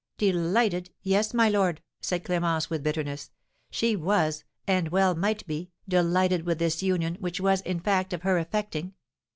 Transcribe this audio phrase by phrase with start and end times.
[0.17, 0.89] "Delighted?
[1.03, 3.29] Yes, my lord," said Clémence, with bitterness.
[3.69, 8.23] "She was, and well might be, delighted with this union, which was, in fact, of
[8.23, 8.95] her effecting.